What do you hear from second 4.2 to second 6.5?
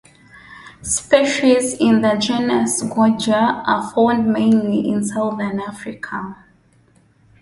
mainly in southern Africa.